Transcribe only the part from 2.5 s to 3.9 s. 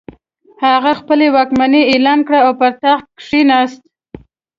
پر تخت کښېناست.